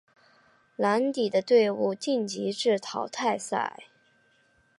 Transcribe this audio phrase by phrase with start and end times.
[0.77, 3.83] 蓝底的队伍晋级至淘汰赛。